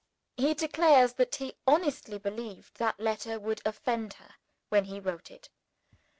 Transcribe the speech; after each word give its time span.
He 0.35 0.55
declares 0.55 1.13
that 1.13 1.35
he 1.35 1.53
honestly 1.67 2.17
believed 2.17 2.77
the 2.79 2.95
letter 2.97 3.39
would 3.39 3.61
offend 3.63 4.13
her, 4.13 4.33
when 4.69 4.85
he 4.85 4.99
wrote 4.99 5.29
it. 5.29 5.49